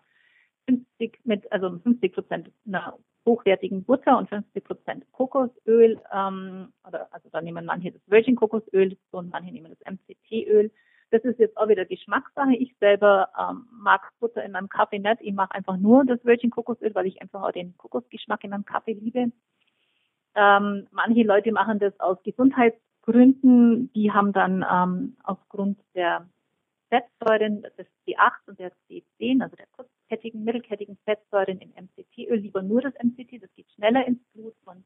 50 0.66 1.20
mit, 1.24 1.50
also 1.52 1.78
50 1.78 2.12
Prozent 2.12 2.50
einer 2.66 2.98
hochwertigen 3.24 3.84
Butter 3.84 4.18
und 4.18 4.28
50 4.28 4.64
Prozent 4.64 5.04
Kokosöl, 5.12 6.00
ähm, 6.12 6.72
oder, 6.86 7.08
also 7.12 7.28
da 7.30 7.40
nehmen 7.40 7.64
manche 7.64 7.92
das 7.92 8.02
Virgin 8.06 8.36
Kokosöl 8.36 8.96
und 9.10 9.30
manche 9.30 9.52
nehmen 9.52 9.74
das 9.76 9.92
MCT-Öl. 9.92 10.70
Das 11.10 11.22
ist 11.22 11.38
jetzt 11.38 11.56
auch 11.56 11.68
wieder 11.68 11.84
Geschmackssache. 11.84 12.56
Ich 12.56 12.76
selber 12.78 13.28
ähm, 13.38 13.66
mag 13.70 14.10
Butter 14.18 14.44
in 14.44 14.52
meinem 14.52 14.68
Kaffee 14.68 14.98
nicht. 14.98 15.18
Ich 15.20 15.34
mache 15.34 15.54
einfach 15.54 15.76
nur 15.76 16.04
das 16.04 16.24
Virgin 16.24 16.50
Kokosöl, 16.50 16.94
weil 16.94 17.06
ich 17.06 17.20
einfach 17.22 17.42
auch 17.42 17.52
den 17.52 17.76
Kokosgeschmack 17.76 18.42
in 18.44 18.50
meinem 18.50 18.64
Kaffee 18.64 18.94
liebe. 18.94 19.30
Ähm, 20.34 20.86
manche 20.90 21.22
Leute 21.22 21.52
machen 21.52 21.78
das 21.78 21.98
aus 22.00 22.22
Gesundheitsgründen. 22.24 23.92
Die 23.92 24.12
haben 24.12 24.32
dann 24.32 24.64
ähm, 24.70 25.16
aufgrund 25.22 25.78
der 25.94 26.28
Fettsäuren, 26.88 27.62
das 27.76 27.86
C8 28.06 28.48
und 28.48 28.58
der 28.58 28.72
C10, 28.88 29.42
also 29.42 29.56
der 29.56 29.66
kurzkettigen, 30.06 30.44
mittelkettigen 30.44 30.96
Fettsäuren 31.04 31.58
im 31.58 31.70
MCT-Öl, 31.70 32.38
lieber 32.38 32.62
nur 32.62 32.80
das 32.80 32.94
MCT, 33.02 33.42
das 33.42 33.52
geht 33.54 33.70
schneller 33.72 34.06
ins 34.06 34.22
Blut 34.32 34.54
und 34.64 34.84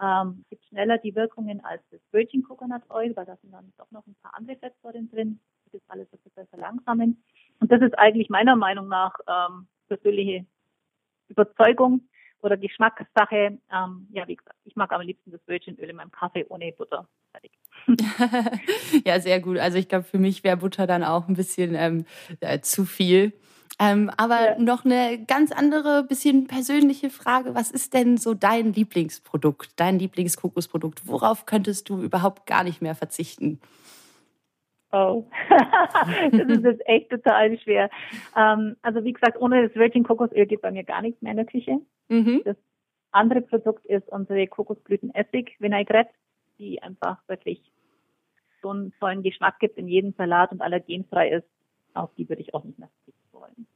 ähm, 0.00 0.44
gibt 0.50 0.64
schneller 0.66 0.98
die 0.98 1.14
Wirkungen 1.14 1.64
als 1.64 1.82
das 1.90 2.00
Virgin 2.10 2.42
Coconut 2.42 2.82
Oil, 2.90 3.14
weil 3.14 3.26
da 3.26 3.36
sind 3.36 3.52
dann 3.52 3.72
doch 3.78 3.90
noch 3.90 4.06
ein 4.06 4.16
paar 4.22 4.34
andere 4.34 4.56
Fettsäuren 4.56 5.10
drin, 5.10 5.40
die 5.66 5.78
das 5.78 5.82
alles 5.88 6.08
ein 6.12 6.18
bisschen 6.24 6.46
verlangsamen. 6.48 7.22
Und 7.60 7.70
das 7.70 7.82
ist 7.82 7.96
eigentlich 7.98 8.28
meiner 8.28 8.56
Meinung 8.56 8.88
nach 8.88 9.14
ähm, 9.28 9.68
persönliche 9.88 10.46
Überzeugung 11.28 12.08
oder 12.40 12.56
Geschmackssache. 12.56 13.58
Ähm, 13.70 14.08
ja, 14.10 14.26
wie 14.26 14.36
gesagt, 14.36 14.56
ich 14.64 14.74
mag 14.74 14.92
am 14.92 15.02
liebsten 15.02 15.30
das 15.30 15.40
Virgin-Öl 15.46 15.90
in 15.90 15.96
meinem 15.96 16.10
Kaffee 16.10 16.46
ohne 16.48 16.72
Butter. 16.72 17.08
Ja, 19.04 19.18
sehr 19.20 19.40
gut. 19.40 19.58
Also 19.58 19.78
ich 19.78 19.88
glaube, 19.88 20.04
für 20.04 20.18
mich 20.18 20.44
wäre 20.44 20.56
Butter 20.56 20.86
dann 20.86 21.02
auch 21.02 21.28
ein 21.28 21.34
bisschen 21.34 21.74
ähm, 21.74 22.04
äh, 22.40 22.60
zu 22.60 22.84
viel. 22.84 23.32
Ähm, 23.78 24.10
aber 24.16 24.50
ja. 24.50 24.58
noch 24.58 24.84
eine 24.84 25.24
ganz 25.26 25.52
andere, 25.52 26.04
bisschen 26.04 26.46
persönliche 26.46 27.10
Frage. 27.10 27.54
Was 27.54 27.70
ist 27.70 27.94
denn 27.94 28.16
so 28.16 28.34
dein 28.34 28.72
Lieblingsprodukt, 28.72 29.70
dein 29.76 29.98
Lieblingskokosprodukt? 29.98 31.06
Worauf 31.06 31.46
könntest 31.46 31.88
du 31.88 32.02
überhaupt 32.02 32.46
gar 32.46 32.64
nicht 32.64 32.82
mehr 32.82 32.94
verzichten? 32.94 33.60
Oh, 34.92 35.24
das 36.30 36.48
ist 36.48 36.64
jetzt 36.64 36.86
echt 36.86 37.10
total 37.10 37.58
schwer. 37.58 37.88
Ähm, 38.36 38.76
also 38.82 39.02
wie 39.04 39.14
gesagt, 39.14 39.40
ohne 39.40 39.66
das 39.66 39.74
Virgin 39.74 40.04
Kokosöl 40.04 40.46
geht 40.46 40.60
bei 40.60 40.70
mir 40.70 40.84
gar 40.84 41.00
nichts 41.00 41.22
mehr 41.22 41.32
in 41.32 41.38
der 41.38 41.46
Küche. 41.46 41.78
Mhm. 42.08 42.42
Das 42.44 42.56
andere 43.10 43.40
Produkt 43.40 43.86
ist 43.86 44.06
unsere 44.08 44.46
Kokosblütenessig 44.46 45.56
Vinaigrette, 45.60 46.10
die 46.58 46.82
einfach 46.82 47.26
wirklich 47.26 47.72
so 48.60 48.70
einen 48.70 48.92
tollen 49.00 49.22
Geschmack 49.22 49.58
gibt 49.60 49.78
in 49.78 49.88
jedem 49.88 50.12
Salat 50.12 50.52
und 50.52 50.60
allergenfrei 50.60 51.30
ist. 51.30 51.48
Auf 51.94 52.14
die 52.14 52.28
würde 52.28 52.42
ich 52.42 52.54
auch 52.54 52.64
nicht 52.64 52.78
mehr 52.78 52.88
verzichten 52.88 53.21
wollen. 53.42 53.66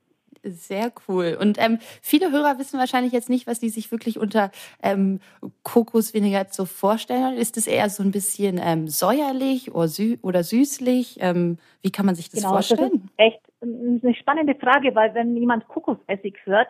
Sehr 0.43 0.93
cool. 1.09 1.37
Und 1.41 1.59
ähm, 1.61 1.79
viele 2.03 2.31
Hörer 2.31 2.59
wissen 2.59 2.79
wahrscheinlich 2.79 3.13
jetzt 3.13 3.29
nicht, 3.29 3.47
was 3.47 3.59
die 3.59 3.69
sich 3.69 3.91
wirklich 3.91 4.19
unter 4.19 4.51
ähm, 4.83 5.21
Kokosvinaigrette 5.65 6.53
so 6.53 6.67
vorstellen. 6.67 7.37
Ist 7.37 7.57
es 7.57 7.67
eher 7.67 7.91
so 7.91 8.03
ein 8.03 8.13
bisschen 8.13 8.61
ähm, 8.63 8.89
säuerlich 8.89 9.75
oder, 9.75 9.89
sü 9.89 10.19
oder 10.23 10.45
süßlich? 10.45 11.19
Ähm, 11.21 11.59
wie 11.83 11.91
kann 11.91 12.07
man 12.07 12.15
sich 12.15 12.31
das 12.31 12.41
genau, 12.41 12.53
vorstellen? 12.53 13.11
Das 13.19 13.27
ist 13.27 13.35
echt 13.35 13.41
eine 13.61 14.15
spannende 14.15 14.55
Frage, 14.55 14.95
weil 14.95 15.15
wenn 15.15 15.37
jemand 15.37 15.67
Kokosessig 15.67 16.37
hört, 16.45 16.69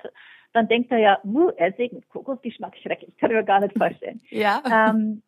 dann 0.53 0.69
denkt 0.69 0.91
er 0.91 0.99
ja, 0.99 1.19
uh, 1.25 1.51
Essig 1.57 1.93
mit 1.93 2.09
Kokosgeschmack, 2.09 2.77
schrecklich, 2.79 3.15
kann 3.19 3.31
ich 3.31 3.37
mir 3.37 3.45
gar 3.45 3.61
nicht 3.61 3.77
vorstellen. 3.79 4.23
Ja. 4.31 4.63
Ähm, 4.67 5.23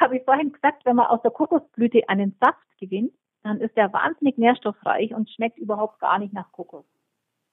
habe 0.00 0.16
ich 0.16 0.24
vorhin 0.24 0.52
gesagt, 0.52 0.84
wenn 0.84 0.96
man 0.96 1.06
aus 1.06 1.22
der 1.22 1.30
Kokosblüte 1.30 2.08
einen 2.08 2.34
Saft 2.40 2.58
gewinnt, 2.80 3.12
dann 3.48 3.60
ist 3.60 3.76
der 3.76 3.92
wahnsinnig 3.92 4.38
nährstoffreich 4.38 5.14
und 5.14 5.30
schmeckt 5.30 5.58
überhaupt 5.58 5.98
gar 6.00 6.18
nicht 6.18 6.32
nach 6.32 6.52
Kokos. 6.52 6.84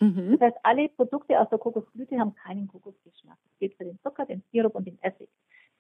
Mhm. 0.02 0.32
Das 0.32 0.42
heißt, 0.42 0.58
alle 0.64 0.90
Produkte 0.90 1.40
aus 1.40 1.50
der 1.50 1.58
Kokosblüte 1.58 2.20
haben 2.20 2.36
keinen 2.36 2.68
Kokosgeschmack. 2.68 3.38
Das 3.44 3.60
gilt 3.60 3.75
für 3.75 3.86
den 3.86 4.00
Zucker, 4.02 4.25
den 4.25 4.44
Sirup 4.52 4.75
und 4.75 4.86
den 4.86 5.02
Essig. 5.02 5.30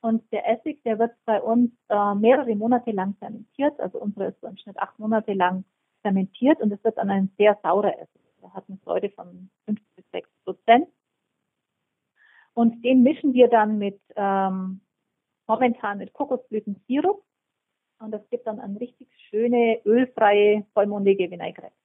Und 0.01 0.23
der 0.31 0.47
Essig, 0.47 0.81
der 0.83 0.99
wird 0.99 1.11
bei 1.25 1.41
uns 1.41 1.71
äh, 1.89 2.15
mehrere 2.15 2.55
Monate 2.55 2.91
lang 2.91 3.15
fermentiert. 3.19 3.79
Also 3.79 3.99
unsere 3.99 4.27
ist 4.27 4.39
so 4.39 4.47
im 4.47 4.57
Schnitt 4.57 4.77
acht 4.79 4.97
Monate 4.99 5.33
lang 5.33 5.65
fermentiert 6.01 6.61
und 6.61 6.71
es 6.71 6.83
wird 6.83 6.97
dann 6.97 7.09
ein 7.09 7.31
sehr 7.37 7.57
saurer 7.61 7.99
Essig. 7.99 8.21
Der 8.41 8.53
hat 8.53 8.65
eine 8.69 8.77
Säure 8.85 9.09
von 9.09 9.49
fünf 9.65 9.81
bis 9.95 10.05
sechs 10.11 10.29
Prozent. 10.43 10.87
Und 12.53 12.85
den 12.85 13.03
mischen 13.03 13.33
wir 13.33 13.49
dann 13.49 13.79
mit 13.79 13.99
ähm, 14.15 14.79
momentan 15.47 15.97
mit 15.97 16.13
Kokosblütensirup. 16.13 17.21
Und 17.99 18.11
das 18.11 18.27
gibt 18.29 18.47
dann 18.47 18.59
eine 18.59 18.79
richtig 18.79 19.07
schöne, 19.29 19.79
ölfreie, 19.85 20.65
vollmundige 20.73 21.31
Vinaigrette 21.31 21.75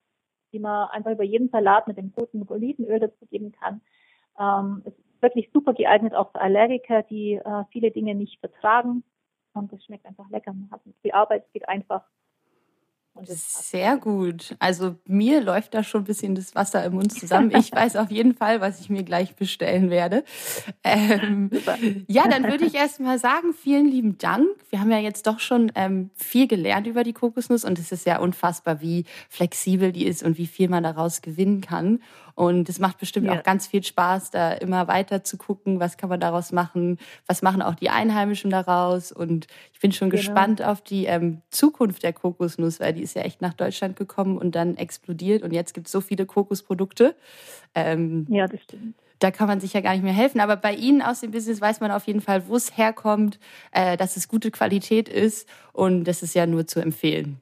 die 0.53 0.59
man 0.59 0.89
einfach 0.91 1.13
über 1.13 1.25
jeden 1.25 1.49
Salat 1.49 1.87
mit 1.87 1.97
dem 1.97 2.13
guten 2.13 2.47
Olivenöl 2.49 2.99
dazu 2.99 3.27
geben 3.27 3.53
kann. 3.53 3.81
Ähm, 4.39 4.83
ist 4.85 4.97
wirklich 5.23 5.51
super 5.53 5.75
geeignet 5.75 6.15
auch 6.15 6.33
für 6.33 6.41
Allergiker, 6.41 7.03
die 7.03 7.35
äh, 7.35 7.65
viele 7.71 7.91
Dinge 7.91 8.15
nicht 8.15 8.41
vertragen. 8.41 9.05
Und 9.53 9.73
es 9.73 9.85
schmeckt 9.85 10.07
einfach 10.07 10.29
lecker. 10.31 10.53
Man 10.53 10.71
hat 10.71 10.87
nicht 10.87 11.01
viel 11.01 11.13
Arbeit, 11.13 11.45
es 11.47 11.53
geht 11.53 11.69
einfach. 11.69 12.05
Sehr 13.27 13.97
gut. 13.97 14.57
Also 14.59 14.97
mir 15.07 15.41
läuft 15.41 15.75
da 15.75 15.83
schon 15.83 16.03
ein 16.03 16.05
bisschen 16.05 16.35
das 16.35 16.55
Wasser 16.55 16.85
im 16.85 16.95
Mund 16.95 17.13
zusammen. 17.13 17.53
Ich 17.57 17.73
weiß 17.75 17.97
auf 17.97 18.11
jeden 18.11 18.35
Fall, 18.35 18.61
was 18.61 18.81
ich 18.81 18.91
mir 18.91 19.03
gleich 19.03 19.37
bestellen 19.37 19.91
werde. 19.91 20.25
Ähm, 20.85 21.51
ja, 22.07 22.29
dann 22.29 22.45
würde 22.45 22.65
ich 22.65 22.75
erst 22.75 23.01
mal 23.01 23.19
sagen, 23.19 23.53
vielen 23.53 23.87
lieben 23.89 24.19
Dank. 24.19 24.49
Wir 24.71 24.81
haben 24.81 24.91
ja 24.91 24.99
jetzt 24.99 25.27
doch 25.27 25.41
schon 25.41 25.73
ähm, 25.75 26.11
viel 26.15 26.47
gelernt 26.47 26.87
über 26.87 27.05
die 27.05 27.13
Kokosnuss 27.13 27.65
und 27.65 27.79
es 27.79 27.93
ist 27.93 28.07
ja 28.07 28.19
unfassbar, 28.19 28.81
wie 28.81 29.05
flexibel 29.29 29.93
die 29.93 30.07
ist 30.07 30.23
und 30.23 30.39
wie 30.39 30.47
viel 30.47 30.69
man 30.69 30.83
daraus 30.83 31.23
gewinnen 31.23 31.61
kann. 31.61 32.01
Und 32.35 32.69
es 32.69 32.79
macht 32.79 32.99
bestimmt 32.99 33.27
Ja. 33.27 33.39
auch 33.39 33.43
ganz 33.43 33.67
viel 33.67 33.83
Spaß, 33.83 34.31
da 34.31 34.53
immer 34.53 34.89
weiter 34.89 35.25
zu 35.25 35.37
gucken, 35.37 35.81
was 35.81 35.97
kann 35.97 36.09
man 36.09 36.21
daraus 36.21 36.53
machen, 36.53 36.99
was 37.27 37.43
machen 37.43 37.63
auch 37.63 37.75
die 37.75 37.91
Einheimischen 37.91 38.51
daraus. 38.51 39.13
Und 39.13 39.47
ich 39.73 39.81
bin 39.81 39.93
schon 39.93 40.11
Genau. 40.11 40.21
gespannt 40.21 40.63
auf 40.63 40.81
die 40.83 41.07
ähm, 41.07 41.43
Zukunft 41.51 42.03
der 42.03 42.13
Kokosnuss, 42.13 42.81
weil 42.81 42.93
die 42.95 43.03
ist 43.03 43.15
ja 43.15 43.23
echt 43.23 43.41
nach 43.43 43.55
Deutschland 43.55 43.97
gekommen 43.97 44.39
und 44.39 44.55
dann 44.55 44.77
explodiert. 44.77 45.43
Und 45.43 45.53
jetzt 45.53 45.75
gibt 45.75 45.87
es 45.87 45.93
so 45.93 46.01
viele 46.01 46.27
Kokosprodukte. 46.27 47.15
Ähm, 47.75 48.27
Ja, 48.31 48.47
das 48.47 48.61
stimmt. 48.63 48.95
da 49.19 49.31
kann 49.31 49.49
man 49.49 49.61
sich 49.61 49.73
ja 49.75 49.81
gar 49.81 49.93
nicht 49.93 50.03
mehr 50.03 50.13
helfen. 50.13 50.41
Aber 50.41 50.57
bei 50.57 50.75
Ihnen 50.75 51.03
aus 51.03 51.21
dem 51.21 51.31
Business 51.31 51.61
weiß 51.61 51.81
man 51.81 51.91
auf 51.91 52.07
jeden 52.07 52.21
Fall, 52.21 52.49
wo 52.49 52.57
es 52.57 52.77
herkommt, 52.77 53.39
äh, 53.73 53.97
dass 53.97 54.17
es 54.17 54.29
gute 54.29 54.51
Qualität 54.51 55.09
ist 55.09 55.49
und 55.73 56.05
das 56.05 56.23
ist 56.23 56.35
ja 56.35 56.47
nur 56.47 56.67
zu 56.67 56.81
empfehlen. 56.81 57.41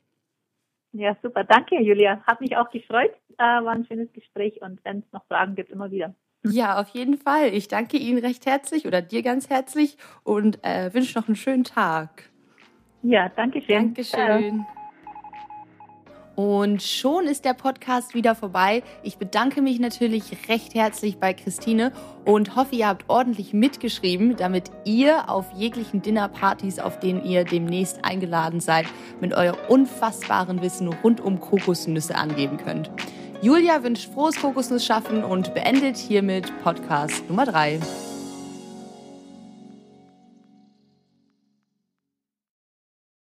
Ja, 0.93 1.17
super. 1.23 1.45
Danke, 1.45 1.81
Julia. 1.83 2.23
Hat 2.27 2.41
mich 2.41 2.57
auch 2.57 2.71
gefreut. 2.71 3.13
Äh, 3.39 3.43
war 3.43 3.73
ein 3.73 3.85
schönes 3.85 4.13
Gespräch 4.13 4.61
und 4.63 4.85
wenn 4.85 4.99
es 4.99 5.13
noch 5.13 5.25
Fragen 5.27 5.55
gibt, 5.55 5.71
immer 5.71 5.91
wieder. 5.91 6.15
Ja, 6.45 6.81
auf 6.81 6.91
jeden 6.91 7.19
Fall. 7.19 7.53
Ich 7.53 7.67
danke 7.67 7.97
Ihnen 7.97 8.25
recht 8.25 8.47
herzlich 8.47 8.87
oder 8.87 9.03
dir 9.03 9.23
ganz 9.23 9.51
herzlich 9.51 9.99
und 10.23 10.65
äh, 10.65 10.95
wünsche 10.95 11.19
noch 11.19 11.27
einen 11.27 11.35
schönen 11.35 11.65
Tag. 11.65 12.31
Ja, 13.03 13.29
danke 13.29 13.61
schön. 13.61 13.95
Dankeschön. 13.95 14.65
Und 16.39 16.85
schon 16.85 17.27
ist 17.27 17.45
der 17.45 17.53
Podcast 17.53 18.15
wieder 18.15 18.37
vorbei. 18.37 18.85
Ich 19.03 19.19
bedanke 19.19 19.61
mich 19.61 19.81
natürlich 19.81 20.49
recht 20.49 20.73
herzlich 20.73 21.19
bei 21.19 21.35
Christine 21.35 21.93
und 22.25 22.55
hoffe, 22.55 22.77
ihr 22.77 22.87
habt 22.87 23.07
ordentlich 23.09 23.53
mitgeschrieben, 23.53 24.37
damit 24.37 24.71
ihr 24.85 25.29
auf 25.29 25.47
jeglichen 25.57 26.01
Dinnerpartys, 26.01 26.79
auf 26.79 27.01
denen 27.01 27.25
ihr 27.25 27.43
demnächst 27.43 28.05
eingeladen 28.05 28.61
seid, 28.61 28.87
mit 29.21 29.35
eurem 29.35 29.59
unfassbaren 29.67 30.63
Wissen 30.63 30.87
rund 30.87 31.21
um 31.21 31.41
Kokosnüsse 31.41 32.15
angeben 32.15 32.57
könnt. 32.59 32.89
Julia 33.43 33.83
wünscht 33.83 34.09
frohes 34.15 34.41
Kokosnussschaffen 34.41 35.25
und 35.25 35.55
beendet 35.55 35.97
hiermit 35.97 36.53
Podcast 36.63 37.29
Nummer 37.29 37.47
drei. 37.47 37.81